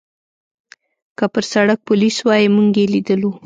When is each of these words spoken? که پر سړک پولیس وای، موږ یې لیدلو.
که 1.17 1.25
پر 1.33 1.43
سړک 1.51 1.79
پولیس 1.87 2.17
وای، 2.23 2.43
موږ 2.55 2.69
یې 2.79 2.85
لیدلو. 2.93 3.31